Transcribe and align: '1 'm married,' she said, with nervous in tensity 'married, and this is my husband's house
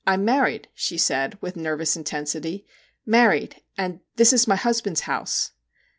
'1 0.05 0.15
'm 0.21 0.25
married,' 0.25 0.67
she 0.73 0.97
said, 0.97 1.37
with 1.41 1.55
nervous 1.55 1.95
in 1.95 2.03
tensity 2.03 2.65
'married, 3.05 3.61
and 3.77 3.99
this 4.15 4.33
is 4.33 4.47
my 4.47 4.55
husband's 4.55 5.01
house 5.01 5.51